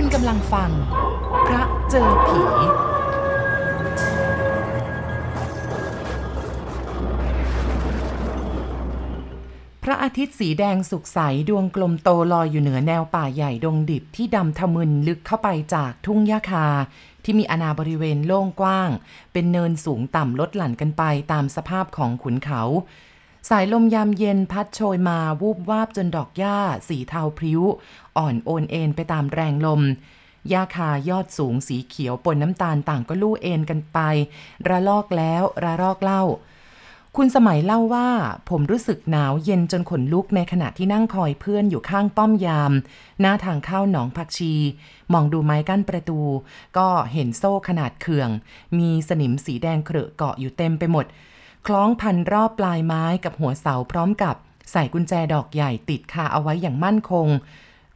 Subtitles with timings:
[0.00, 0.70] คุณกำลังฟัง
[1.46, 2.40] พระเจอผี
[9.82, 11.18] พระอาทิตย์สีแดงสุกใส
[11.48, 16.66] ดวงกลมโตลอยอยู่เหนือแนวป่าใหญ่ดงดิบที่ดำทะมึนลึกเข้าไปจากทุ่งหญ้าคา
[17.24, 18.90] ที่มีอาณาบริเวณโล่งกว้าง
[19.32, 21.02] เป็นเนินสูงต่ำลดหลั่นกันไป
[21.32, 22.62] ตามสภาพของขุนเขา
[23.50, 26.58] สายลมยามเย็นพัดโชยมาวูบวาบจนดอกหญ้า
[26.88, 27.62] สีเทาพริ้ว
[28.16, 29.82] อ่อนโอนเอ็นไปตามแรงลม
[30.48, 33.98] หญ้าคายอดสูงสีเขียวปนน้ำตาลต่างก็ลู่เอ็นกันไป
[34.68, 36.22] ระลอกแล้วระลอกเล่า
[37.16, 38.08] คุณสมัยเล่าว่า
[38.50, 42.72] ผมรู้สึกหนาวเย็นจนขนลุกในขณะที่นั่งคอยเพื่อนอยู่ข้างป้อมยาม
[43.20, 44.54] หน้าทางเข้าหนองผักชี
[45.12, 46.20] มองดูไม้กั้นประตู
[46.76, 48.30] ก็เห็นโซ่ขนาดเขื่อง
[48.78, 51.06] มีสนิมสีแดงเครอะเกาะอยู่เต็มไปหมด
[51.66, 54.34] คล้องพันรอบปลายไม้กับหัวเสาพร้อมกับ
[54.72, 57.26] ใส่กุญแจดอกใหญ่ติดคาเอาไว้อย่างมั่นคง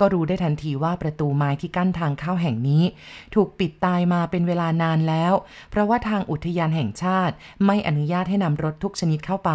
[0.01, 2.83] ก็รู้ได้ทันทีว่าประตูไม้ที่กั้นทางเข้าแห่งนี้
[3.35, 5.33] ถูกปิดตายมาเป็นเวลานานแล้ว
[5.71, 7.35] เพราะว่าทางอุทยานแห่งชาติ
[7.67, 9.51] ไม่อนุญาตให้นำรถทุกชนิดเข้าไป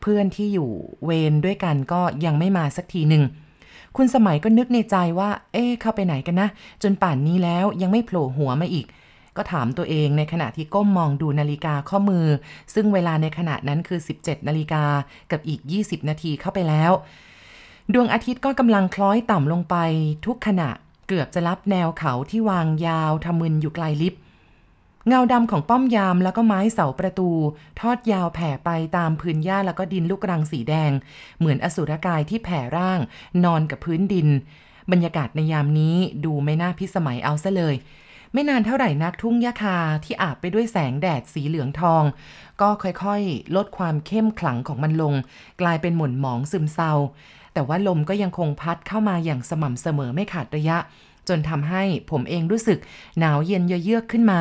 [0.00, 0.70] เพื่อนที่อยู่
[1.04, 3.22] เวรด้วยกันก็ยังไม่มาสักทีหนึ่ง
[3.96, 6.48] คุณสมัยก็นึกในใจว่า เอ๊ะเข้าไปไหนกันนะ
[6.82, 8.86] จนป่านนี้แล้วยังไม่โผล่หัวมาอีก
[9.38, 12.26] ก็ถามตัวเองในขณะที่ก้มมองดูนาฬิกาข้อมือ
[12.74, 14.84] ซึ่งเวลาในขณะนั้นคือ 17 นาฬิกา
[15.30, 16.92] กับอีก 20 นาทีเข้าไปแล้ว
[17.94, 19.76] ดวงอาทิตย์ก็กำลังคล้อยต่ำลงไป
[20.26, 20.70] ทุกขณะ
[21.08, 24.14] เกือบจะรับแนวเขาที่วางยาวทะมึนอยู่ไกลลิบ
[25.06, 27.30] เงาดำของป้อมยามแล้วก็ไม้เสาประตู
[27.80, 30.92] ทอดยาวแผ่ไปตามพื้นหญ้าแล้วก็ดินลูกรังสีแดง
[31.38, 33.00] เหมือนอสุรกายที่แผ่ร่าง
[33.44, 34.28] นอนกับพื้นดิน
[34.92, 37.74] บรรยากาศในยามนี้ดูไม่น่าพิสมัยเอาซะเลย
[38.32, 42.02] ไม่นานเท่าไหร่นักทุ่งหญ้าคาที่อาบไปด้วยแสงแดดสีเหลืองทอง
[42.60, 45.14] ก็ค่อยๆ ลดความเข้มขลังของมันลง
[45.60, 46.92] กลายเป็นหม่นหมองซึมเศร้า
[47.54, 50.78] แต่ว่าลมก็ยังคงพัดเข้ามาอย่างสม่ำเสมอไม่ขาดระยะ
[51.28, 52.78] จนทำให้ผมเองรู้สึก
[53.18, 54.40] หนาวเย็นเยือกขึ้นมา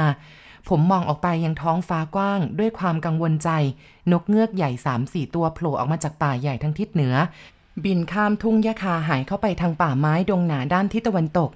[0.69, 3.49] ผมมองออกไปยังท้องฟ้ากว้าง ด้วยความกังวลใจ
[4.11, 7.15] นกเงือกใหญ่สามสี่ตัวโผล่ออกมาจากป่าใหญ่ทางทิศเหนือ
[7.85, 11.49] บินข้ามทุ่งหญ้าคาหายเข้าไปทางป่าไม้ดงหนาด้านทิศตะวันตก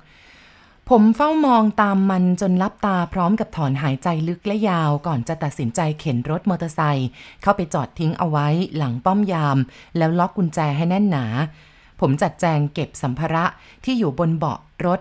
[0.89, 7.09] ผมเฝ้ามองตามมันจนลับตาพร้อมกับถอนหายใจลึกและยาวก่อนจะตัดสินใจเข็นรถมอเตอร์ไซค์
[7.41, 8.47] เข้าไปจอดทิ้งเอาไว้
[8.77, 9.57] หลังป้อมยาม
[9.97, 11.25] แล้วล็อกกุญแจให้แน่นหนา
[11.99, 13.45] ผมจัดแจงเก็บสัมภาระ
[13.83, 14.99] ที่อยู่บนเบาะรถ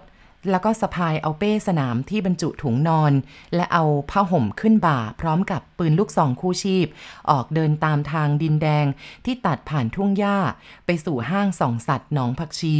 [0.50, 3.12] แล้วก็สะพายเอาเป้สนามที่บรรจุถุงนอน
[3.54, 6.86] และเอาผ้าห่มขึ้นบ่า พร้อมกับปืนลูกซองคู่ชีพ
[7.30, 8.86] ออกเดินตามทางดินแดง
[9.24, 10.38] ที่ตัดผ่านทุ่งหญ้า
[10.86, 12.76] ไปสู่ห้างส่องสัตว์หนองผักชี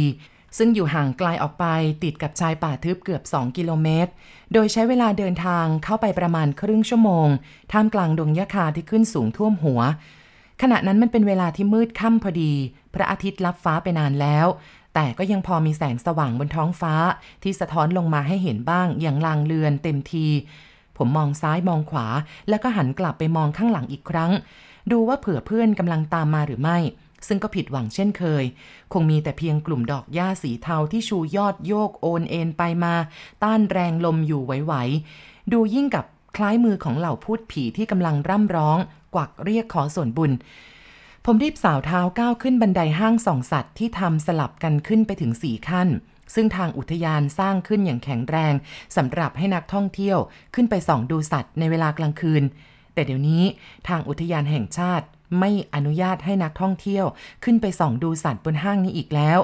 [0.57, 1.65] ซึ่งอยู่ห่างไกลออกไป
[2.03, 4.11] ติดกับชายป่าทึบเกือบ 2 กิโลเมตร
[4.53, 7.27] โดยใช้เวลาเดินทางเข้าไปประมาณครึ่งชั่วโมง
[7.71, 9.81] ท่ามกลางดงหญ้าคาที่ขึ้นสูงท่วมหัว
[10.61, 12.53] ขณะนั้นมันเป็นเวลาที่มืดค่ำพอดี
[12.93, 14.47] พระอาทิตย์ลับฟ้าไปนานแล้ว
[14.95, 16.93] แต่ก็ยังพอมีแสงสว่างบนท้องฟ้า
[17.43, 20.27] ที่สะท้อนลงมาให้เห็นบ้างอย่างลางเลือนเต็มที
[20.97, 22.07] ผมมองซ้ายมองขวา
[22.49, 24.31] แล้วก็หันกลับไปมองข้างหลังอีกครั้ง
[24.91, 26.77] ดูว่าเผื่อเพื่อนกำลังตามมาหรือไม่
[27.27, 28.43] ซึ่งก็ผิดหวังเช่นเคย
[28.93, 32.93] คงมีแต่เพียงกลุ่มดอกหญ้าสีเทาที่ชูยอดโยกโอนเอ็นไปมา
[33.43, 36.05] ต้านแรงลมอยู่ไหวๆดูยิ่งกับ
[36.37, 38.77] คล้ายมือของเหล่าพูดผีที่กำลังร่ำร้อง
[39.15, 40.31] กวักเรียกขอส่วนบุญ
[41.25, 45.89] ผมรีบสาวเท้าก้าวขึ้นบันไดห้างส่องสัตว์ที่ทำสลับกันขึ้นไปถึงสี่ขั้น
[46.33, 48.53] ซึ่งทางอุทยานสร้างขึ้นอย่างแข็งแรง
[48.95, 50.17] สำหรับให้นักท่องเที่ยว
[50.55, 52.43] ขึ้นไปส่องดูสัตว์ในเวลากลางคืน
[52.93, 53.43] แต่เดี๋ยวนี้
[53.87, 55.05] ทางอุทยานแห่งชาติ
[55.39, 57.05] ไม่อนุญาตให้นักท่องเที่ยว
[57.43, 59.39] ขึ้นไปส่องดูสัตว์บนห้างนี้อีกแล้ว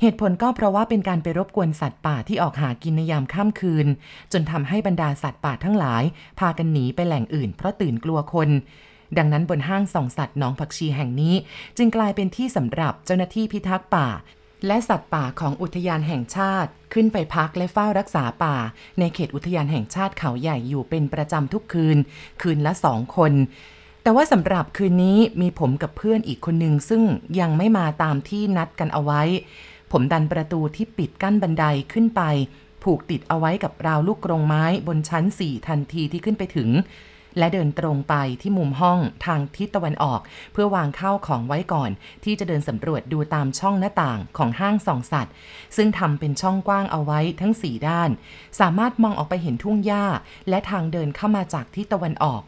[0.00, 3.86] เหตุผลก็เพราะว่าเป็นการไปรบกวนสัตว์ป่าที่ออกหากินในยามค่ำคืน
[4.32, 6.02] จนทำให้บรรดาสัตว์ป่าทั้งหลาย
[6.38, 8.50] พากันหนีไปแหล่งอื่น เพราะตื่นกลัวคน
[9.18, 11.34] ดังนั้นบนห้างส่องสัตว์หนองผักชีแห่งนี้
[11.76, 14.08] จึงกลายเป็นที่สำหรับเจ้าหน้าที่พิทักษ์ป่า
[14.66, 18.56] และสัตว์ป่าของอุทยานแห่งชาติ ขึ้นไปพักและเฝ้ารักษาป่า
[18.98, 21.98] ในเขตอุทยานแห่งชาติเขาใหญ่อยู่เป็นประจำทุกคืน
[22.42, 23.32] คืนละสองคน
[24.06, 27.02] แต่ว่าสำหรับคืนนี้มีผมกับเพื่อนอีกคนหนึ่งซึ่ง
[27.40, 29.22] ยังไม่มาตามที่นัดกันเอาไว้
[29.92, 32.22] ผมดันประตูที่ปิดกั้นบันไดขึ้นไป
[32.82, 36.68] ผูกติดเอาไว้กับราวลูกกรงไม้บนชั้นสี่ทันทีที่ขึ้นไปถึง
[37.38, 40.20] และเดินตรงไปที่มุมห้องทางทิศตะวันออก
[40.52, 41.90] เพื่อวางข้าวของไว้ก่อน
[42.24, 45.32] ที่จะเดินสำรวจดูตามช่องหน้าต่างของห้างส่องสัตว์
[45.76, 48.10] ซึ่งทำเป็นช่องกว้างเอาไว้ทั้งสี่ด้าน
[48.60, 50.04] สามารถมองออกไปเห็นทุ่งหญ้า
[50.48, 52.42] และทางเดินเข้ามาจากทิศตะวันออก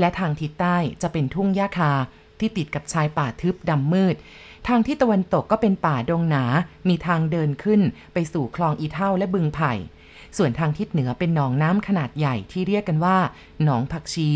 [0.00, 1.92] และทางทิศใต้จะเป็นทุ่งหญ้าคา
[2.40, 4.16] ที่ติดกับชายป่าทึบดำมืด
[4.68, 6.44] ทางที่ตะวันตกก็เป็นป่าดงหนา
[6.88, 7.80] มีทางเดินขึ้น
[8.12, 9.72] ไปสู่คลองอีเท่าและบึงไผ่
[10.36, 13.16] ส่วนทางทิศเหนือเป็นหนองน้ำขนาดใหญ่ที่เรียกกันว่า
[13.64, 14.30] หนองผักชี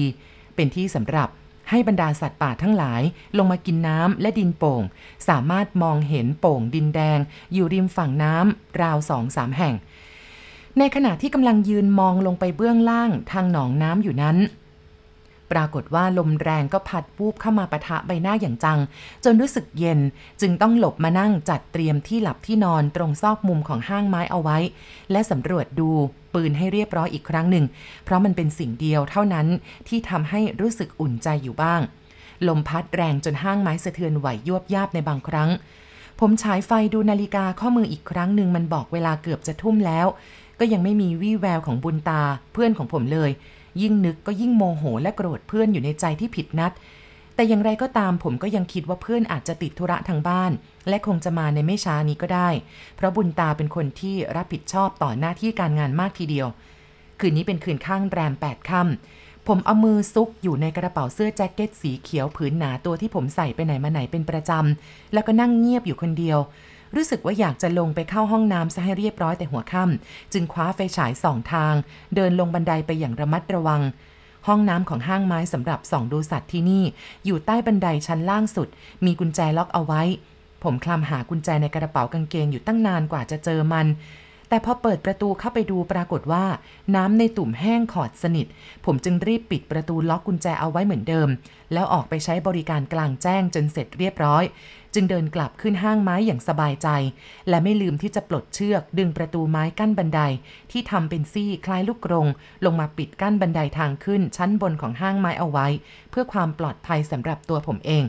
[0.55, 1.28] เป็นที่สำหรับ
[1.70, 3.02] ให้บรรดาสัตว์ป่าทั้งหลาย
[3.37, 4.82] ลงมากินน้ำและดินโป่ง
[5.28, 7.19] สามารถมองเห็นโป่งดินแดง
[7.52, 9.75] อยู่ริมฝั่งน้ำราวสองสามแห่ง
[10.78, 14.37] ในขณะที่กำลังยืนมองลงไปเบื้องล่างทางหนองน้ำอยู่นั้น
[15.52, 18.79] ปรากฏว่าลมแรงก็พัดวูบเข้ามาปะทะใบหน้าอย่างจัง
[19.25, 20.00] จนรู้สึกเย็น
[20.41, 24.58] จึงต้องหลบมานั่งจัดเตรียมที่หลับที่นอนตรงซอกมุมของห้างไม้เอาไว้
[25.11, 25.91] และสำรวจดู
[26.35, 27.64] ปืนให้เรียบร้อยอีกครั้งหนึ่ง
[28.05, 29.46] เพราะมันเป็นสิ่งเดียวเท่านั้น
[29.88, 31.81] ที่ทำให้รู้สึกอุ่นใจอยู่บ้าง
[32.49, 35.50] ลมพัดแรงจนห้างไม้สะเทือนไหวยวบยาบในบางครั้ง
[36.20, 40.06] ผมฉายไฟดูนาฬิกาข้อมืออีกครั้งหนึ่งมันบอกเวลาเกือบจะทุ่มแล้ว
[40.61, 43.31] ก็ยังไม่มีวี่แววของบุญตาเพื่อนของผมเลย
[43.82, 46.73] ยิ่งนึกก็ยิ่งโมโหและโกรธเพื่อนอยู่ในใจที่ผิดนัด
[47.35, 50.53] แต่อย่างไรก็ตามผมก็ยังคิดว่าเพื่อนอาจจะติดธุระทางบ้าน
[50.88, 52.49] และคงจะมาในไม่ช้านี้ก็ได้
[52.97, 56.49] เพราะบุญตาเป็นคนที่รับผิดชอบต่อหน้าที่การงานมากทีเดียว
[57.21, 66.38] คืนนี้เป็นคืนข้างแรมแปดค่ำผมเอามือซุกอยู่ในกระเป๋าเสื้อแจ็คเก็ตสีเขียวผืนหนาตัวที่ผมใส่ไปไหนมาไหนเป็นประจำแล้วก็นั่งเงียบอยู่คนเดียว
[66.96, 71.75] รู้สึกว่าอยากจะลงไปเข้าห้องน้ำซะให้เรียบร้อยแต่หัวค่ำจึงคว้าไฟฉายสองทาง
[72.14, 73.82] เดินลงบันไดไปอย่างระมัดระวัง
[74.46, 76.85] ห้องน้ำของห้างไม้สำหรับส่องดูสัตว์ที่นี่
[77.25, 78.69] อยู่ใต้บันไดชั้นล่างสุด
[79.05, 80.02] มีกุญแจล็อกเอาไว้
[80.62, 83.87] ผมคลำหากุญแจในกระเป๋ากางเกงอยู่ตั้งนานกว่าจะเจอมัน
[84.55, 86.45] แต่พอเปิดประตูเข้าไปดูปรากฏว่า
[86.95, 88.47] น้ำในตุ่มแห้งขอดสนิท
[88.85, 91.29] ผมจึงรีบปิดประตูล็อกกุญแจเอาไว้เหมือนเดิม
[91.73, 94.45] แล้วออกไปใช้บริการกลางแจ้งจนเสร็จเรียบร้อย
[94.95, 96.89] จึงเดินกลับขึ้นห้างไม้อย่างสบายใจ
[97.49, 100.21] และไม่ลืมที่จะปลดเชือก ดึงประตูไม้กั้นบันได
[100.71, 102.27] ที่ทำเป็นซี่คล้ายลูกกรง
[102.65, 105.67] ลงมาปิดกั้นบันไดทางขึ้นชั้นบนของห้างไม้เอาไว้
[106.11, 108.05] เพื่อความปลอดภัยสำหรับตัวผมเอง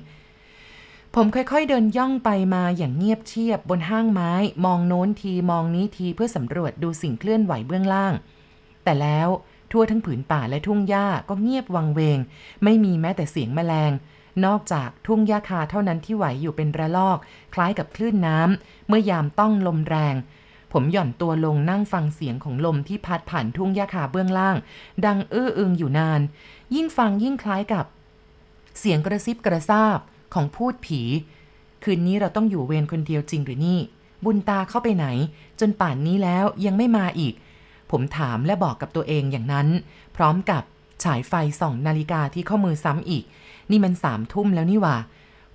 [1.17, 4.31] ผมค่อยๆเดินย่องไปมาอย่างเงียบเชียบบนห้างไม้
[4.65, 8.13] มองโน้นทีมองนี้ทีเพื่อสำรวจดูสิ่งเคลื่อนไหวเบื้องล่าง
[8.83, 9.29] แต่แล้ว
[9.71, 12.19] ทั่วทั้งผืนป่าและทุ่งหญ้าก็เงียบวังเวง
[12.63, 13.91] ไม่มีแม้แต่เสียงแมลง
[14.45, 17.17] นอกจากทุ่งหญ้าคาเท่านั้นที่ไหวอยู่เป็นระลอก
[17.53, 20.15] คล้ายกับคลื่นน้ำเมื่อยามต้องลมแรง
[20.71, 24.55] ผมหย่อนตัวลงนั่งฟังเสียงของลมที่พัดผ่านทุ่งหญ้าคาเบื้องล่าง
[25.05, 26.21] ดังอื้ออึงอยู่นาน
[26.75, 27.85] ยิ่งฟังยิ่งคล้ายกับ
[28.79, 29.99] เสียงกระซิบกระซาบ
[30.35, 31.01] ของพูดผี
[31.83, 33.79] คืนนี้เราต้องอยู่เวรคนเดียวจริงหรือนี่
[34.25, 35.07] บุญตาเข้าไปไหน
[35.59, 37.33] จนป่านนี้แล้วยังไม่มาอีก
[37.91, 39.67] ผมถามและบอกกับตัวเองอย่างนั้น
[40.15, 40.63] พร้อมกับ
[41.03, 43.23] ฉายไฟส่องนาฬิกาที่ข้อมือซ้ำอีก
[43.71, 44.97] นี่มันสามทุ่มแล้วนี่ว่า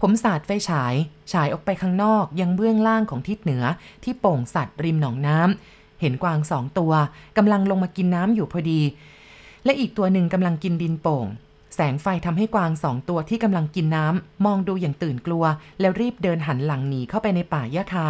[0.01, 0.95] ผมสาดไฟฉาย
[1.33, 3.65] ฉายออกไปข้างนอกยังเบื้องล่างของทิศเหนือ
[4.05, 6.93] ที่โป่งสัตว์ริมหนองน้ำเห็นกวางสองตัว
[7.37, 8.81] กำลังลงมากินน้ำอยู่พอดี
[9.65, 11.27] และอีกตัวหนึ่งกำลังกินดินโป่ง
[11.75, 15.45] แสงไฟทำให้กวางสองตัวที่กำลังกินน้ำมองดูอย่างตื่นกลัว
[15.81, 18.09] แล้วรีบเดินหันหลังหนีเข้าไปในป่าหญ้าคา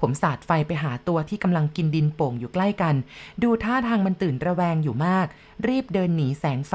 [0.00, 2.94] ผมสาดไฟไปหาตัวที่กำลังกินดินโป่งอยู่ใกล้กัน
[3.42, 5.26] ดูท่าทางมันตื่นระแวงอยู่มาก
[5.68, 6.74] รีบเดินหนีแสงไฟ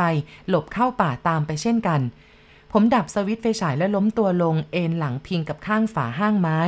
[0.50, 2.01] หลบเข้าป่าตามไปเช่นกัน
[2.71, 6.60] ผมดับสวิตช์ไฟฉายและล้มตัวลง เอนหลังพิงกับข้างฝาห้างไม้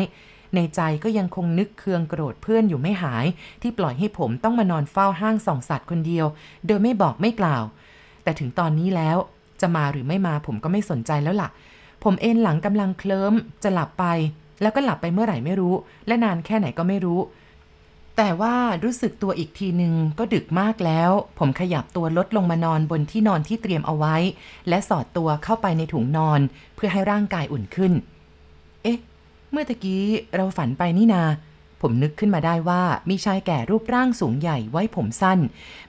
[0.56, 3.26] ในใจก็ยังคงนึกเคืองโกรธเพื่อนอยู่ไม่หาย
[3.62, 6.26] ที่ปล่อยให้ผมต้องมานอนเฝ้าห้างส่องสัตว์คนเดียว
[6.68, 7.64] โดยไม่บอกไม่กล่าว
[8.24, 9.18] แต่ถึงตอนนี้แล้ว
[9.62, 11.50] จะมาหรือไม่มาผมก็ไม่สนใจแล้วล่ะ
[12.04, 14.06] ผมเอนหลังกำลังเคลิ้มจะหลับไป
[14.62, 15.74] แล้วก็หลับไปเมื่อไหร่ไม่รู้
[16.08, 17.20] และนานแค่ไหนก็ไม่รู้
[18.18, 24.16] แต่ว่ารู้สึกตัวอีกทีหนึ่งก็ดึกมากแล้ว ผมขยับตัวลดลงมานอนบนที่นอนที่เตรียมเอาไว้
[24.70, 26.40] และสอดตัวเข้าไปในถุงนอน
[26.76, 27.94] เพื่อให้ร่างกายอุ่นขึ้น
[28.84, 29.00] เอ๊ะ
[29.52, 30.04] เมื่อตะกี้
[30.36, 31.24] เราฝันไปนี่นา
[31.82, 35.40] ผมนึกขึ้นมาได้ว่ามีชายแก่รูปร่างสูงใหญ่ไว้ผมสั้น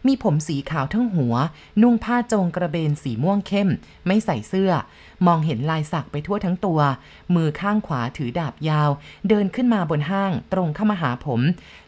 [0.07, 1.35] มีผมสีขาวทั้งหัว
[1.83, 3.69] นุ่งผ้าโจงกระเบนสีม่วงเข้ม
[4.07, 4.73] ไม่ใส่เสื้อ
[5.27, 6.81] มองเห็นลายสักไปทั่วทั้งตัว
[7.35, 8.91] มือข้างขวาถือดาบยาว
[9.29, 11.41] เดินขึ้นมาบนห้าง ตรงเข้ามาหาผม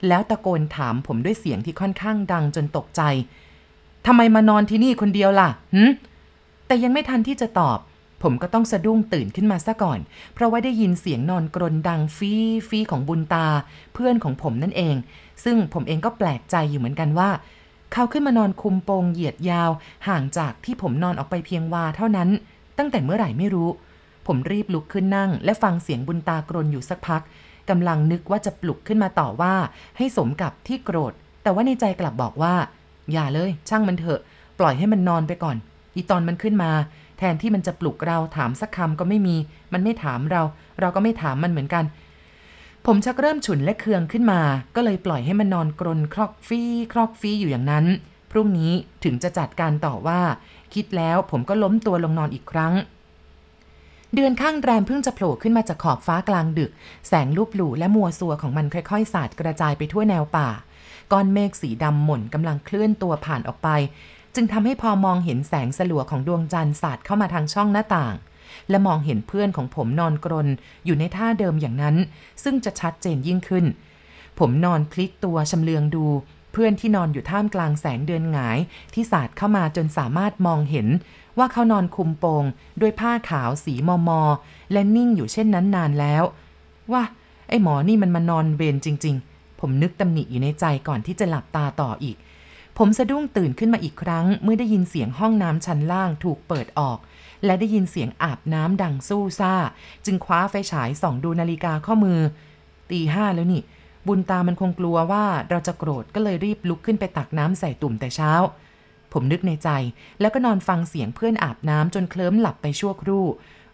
[0.09, 3.02] แล้วตะโกนถามผมด้วยเสียงที่ค่อนข้างดังจนตกใจ
[4.07, 5.90] ทำไมมานอนที่นี่คนเดียวล่ะหืม
[6.67, 7.79] แต่ยังไม่ทันที่จะตอบ
[8.23, 9.99] ผมก็ต้องสะดุ้งตื่นขึ้นมาซะก่อน
[10.35, 12.33] เพราะว่าได้ยินเสียงนอนกรนดังฟี
[12.68, 13.47] ฟีของบุญตา
[13.94, 14.97] เพื่อนของผมนั่นเอง
[15.44, 17.30] ซึ่งผมเองก็แปลกใจอยู่เหมือนกันว่า
[17.92, 19.71] เขาขึ้นมานอนคุมโปงเหยียดยาว
[20.09, 22.28] ห่างจากที่ผมนอนออกไปเพียงวาเท่านั้น
[22.78, 23.68] ตั้งแต่เมื่อไหร่ไม่รู้
[24.26, 27.23] ผมรีบลุกขึ้นนั่ง และฟังเสียงบุญตากรนอยู่สักพัก
[27.71, 29.54] กำลังนึกว่าจะปลุกขึ้นมาต่อว่า
[29.97, 32.54] ให้สมกับที่โกรธ แต่ว่าในใจกลับบอกว่า
[33.12, 34.21] อย่าเลย ช่างมันเถอะ
[34.59, 35.56] ปล่อยให้มันนอนไปก่อน
[35.94, 36.71] อีตอนมันขึ้นมา
[37.18, 39.37] แทนที่มันจะปลุกเราถามสักคำก็ไม่มี
[39.73, 40.42] มันไม่ถามเรา
[40.80, 41.85] เราก็ไม่ถามมันเหมือนกัน
[42.87, 44.40] ผมชักเริ่มฉุนและเคืองขึ้นมา
[44.75, 47.85] ก็เลยปล่อยให้มันนอนกรนครอกฟี่ครอกฟี่อยู่อย่างนั้น
[48.30, 48.73] พรุ่งนี้
[49.04, 50.21] ถึงจะจัดการต่อว่า
[50.75, 52.75] คิดแล้วผมก็ล้มตัวลงนอนอีกครั้ง
[54.14, 56.71] เดือนข้างแรมเพิ่งจะโผล่ขึ้นมาจากขอบฟ้ากลางดึก
[57.09, 60.49] แสงลูบหลูและมัวซัวของมันค่อยๆ สาดกระจายไปทั่วแนวป่า
[61.12, 63.68] ก้อนเมฆสีดำหม่นกำลังเคลื่อนตัวผ่านออกไป
[64.35, 68.14] จึงทำให้พอมองเห็นแสงสลัวของดวงจันทร์สาดเข้ามาทางช่องหน้าต่าง
[68.71, 70.49] และมองเห็นเพื่อนของผมนอนกรน
[70.85, 71.97] อยู่ในท่าเดิมอย่างนั้น
[72.43, 73.64] ซึ่งจะชัดเจนยิ่งขึ้น
[74.38, 76.07] ผมนอนพลิกตัวชำเลืองดู
[76.53, 78.59] เพื่อนที่นอนอยู่ท่ามกลางแสงเดือนหงาย
[78.95, 80.88] ที่สาดเข้ามาจนสามารถมองเห็น
[81.38, 82.45] ว่าเขานอนคุมโปง
[82.81, 84.21] ด้วยผ้าขาวสีมอมอ
[84.73, 86.25] และนิ่งอยู่เช่นนั้นนานแล้ว
[86.93, 87.03] ว่า
[87.49, 92.17] ไอ้หมอนี่มันมานอนเวรจริง ๆ ผมนึกตำหนิอยู่ในใจก่อนที่จะหลับตาต่ออีก
[92.78, 96.99] ผมสะดุ้งตื่นขึ้นมาอีกครั้ง เมื่อได้ยินเสียงห้องน้ำชั้นล่างถูกเปิดออก
[97.45, 99.54] และได้ยินเสียงอาบน้ำดังสู้ซ่า
[100.04, 102.21] จึงคว้าไฟฉายส่องดูนาฬิกาข้อมือ
[102.90, 103.62] ตีห้าแล้วนี่
[104.07, 108.33] บุญตามันคงกลัวว่าเราจะโกรธก็เลยรีบลุกขึ้นไปตักน้ำใส่ตุ่มแต่เช้า
[109.12, 109.69] ผมนึกในใจ
[110.21, 113.25] แล้วก็นอนฟังเสียงเพื่อนอาบน้ำจนเคลิ้มหลับไปชั่วครู่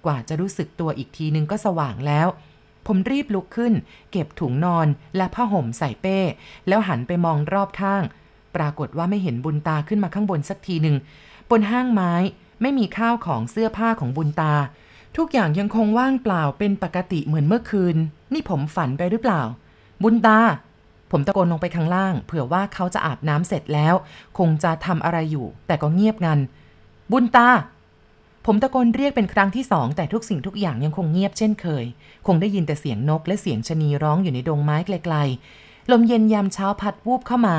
[0.05, 2.29] กว่าจะรู้สึกตัวอีกทีนึงก็สว่างแล้ว
[2.87, 3.73] ผมรีบลุกขึ้น
[4.13, 6.19] เก็บถุงนอนและผ้าห่มใส่เป้
[6.69, 8.03] แล้วหันไปมองรอบข้าง
[8.57, 10.97] ปรากฏว่าไม่เห็นบุญตาขึ้นมาข้างบนสักทีหนึ่ง
[11.51, 12.13] บนห้างไม้
[12.63, 14.55] ไม่มีข้าวของเสื้อผ้าของบุญตา
[15.17, 17.97] ทุกอย่างยังคงว่างเปล่าเป็นปกติเหมือนเมื่อคืน
[18.33, 19.43] นี่ผมฝันไปหรือเปล่า
[20.03, 20.39] บุญตา
[21.11, 23.95] ผมตะโกนลงไปข้างล่าง เผื่อว่าเขาจะอาบน้ำเสร็จแล้ว
[24.39, 26.39] คงจะทำอะไรอยู่ แต่ก็เงียบงัน
[27.13, 27.49] บุญตา
[28.47, 31.85] ผมตะโกนเรียกเป็นครั้งที่สองแต่ทุกสิ่งทุกอย่างยังคงเงียบเช่นเคย
[32.27, 37.57] คงได้ยินแต่เสียงนกและเสียงชะนีร้องอยู่ในดงไม้ไกลๆลมเย็นยามเช้าพัดวูบเข้ามา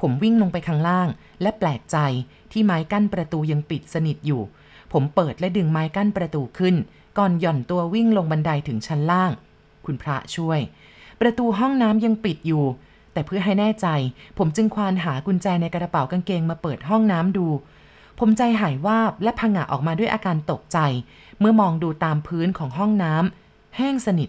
[0.00, 1.08] ผมวิ่งลงไปข้างล่าง
[1.42, 1.96] และแปลกใจ
[2.52, 4.42] ที่ไม้กั้นประตูยังปิดสนิทอยู่
[4.92, 6.74] ผมเปิดและดึงไม้กั้นประตูขึ้น
[7.18, 9.30] ก่อนหย่อนตัววิ่งลงบันไดถึงชั้นล่าง
[9.84, 10.60] คุณพระช่วย
[11.20, 12.64] ประตูห้องน้ำยังปิดอยู่
[13.12, 13.86] แต่เพื่อให้แน่ใจ
[14.38, 17.46] ผมจึงควานหากุญแจในกระเป๋ากางเกงมาเปิดห้องน้ำดู
[18.18, 20.78] ผมใจหายวาบและพังะออกมาด้วยอาการตกใจ
[21.40, 24.28] เมื่อมองดูตามพื้นของห้องน้ำแห้งสนิท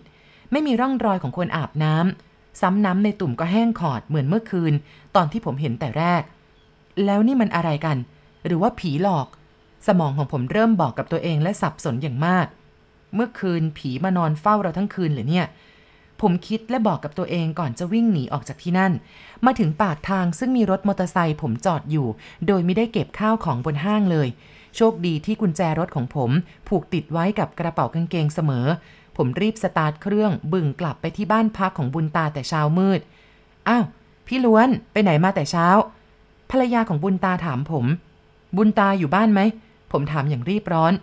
[0.52, 2.31] ไม่มีร่องรอยของคนอาบน้ำ
[2.62, 4.74] ซ้ำน้ำในตุ่มก็แห้งขอดเหมือนเมื่อคืน
[5.16, 6.22] ตอนที่ผมเห็นแต่แรก
[7.06, 7.98] แล้วนี่มันอะไรกัน
[8.46, 9.28] หรือว่าผีหลอก
[9.88, 12.48] สมองของผมเริ่มบอกกับตัวเองและสับสนอย่างมาก
[13.16, 15.46] เมื่อคืนผีมานอนเฝ้าเราทั้งคืนเหรือเนี่ย
[16.22, 18.92] ผมคิดและบอกกับตัวเองก่อนจะวิ่งหนีออกจากที่นั่น
[19.46, 22.08] มาถึงปากทางซึ่งมีรถมอเตอร์ไซค์ผมจอดอยู่
[22.48, 24.28] โดยไม่ได้เก็บข้าวของบนห้างเลย
[24.76, 26.32] โชคดีที่กุญแจรถของผม
[26.68, 28.66] ผูกติดไว้กับกระเป๋ากางเกงเสมอ
[29.18, 33.00] ผมรีบสตาร์ทเครื่องบึ่งกลับไปที่บ้านพักของบุญตาแต่เช้ามืด
[33.68, 33.86] อ้าว
[34.28, 35.68] พี่ล้วนไปไหนมาแต่เช้า
[36.52, 37.86] ภรรยาของบุญตาถามผม
[38.58, 39.42] บุญตาอยู่บ้านไหม
[39.92, 40.94] ผมถามอย่างรีบร้อน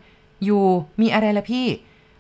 [0.45, 0.65] อยู่
[1.01, 1.67] มีอะไรละพี่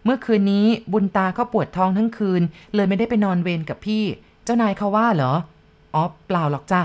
[0.04, 2.42] เมื่อคืนนี้บุญตาเขาปวดท้องทั้งคืน
[2.74, 4.04] เลยไม่ได้ไปนอนเวรกับพี่
[4.44, 5.32] เจ้านายเขาว่าเหรอ
[5.94, 6.80] อ๋อ เปล่าหรอกจ้ะ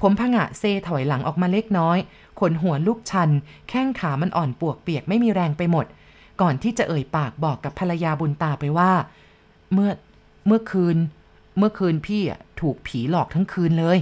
[0.00, 1.98] ผมพงะเซถอยหลังออกมาเล็กน้อย
[2.40, 3.30] ขนหัวลูกชัน
[3.68, 5.86] แข้งขามันอ่อนปวกเปียกไม่มีแรงไปหมด
[6.40, 8.92] ก่อนที่จะเอ่ยปากบอกกับภรรยาบุญตาไปว่า
[9.72, 9.90] เมื่อ
[10.46, 10.96] เมื่อคืน
[11.58, 13.98] เมื่อคืนพี่อะถูกผีหลอกทั้งคืนเลย